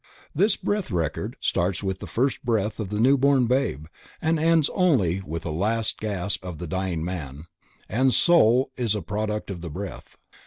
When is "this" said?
0.33-0.55